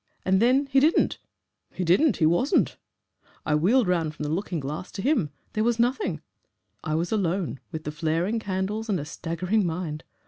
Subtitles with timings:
[0.25, 1.19] And then he didn't!
[1.69, 2.17] He didn't!
[2.17, 2.75] He wasn't!
[3.45, 5.29] I wheeled round from the looking glass to him.
[5.53, 6.23] There was nothing,
[6.83, 10.03] I was alone, with the flaring candles and a staggering mind.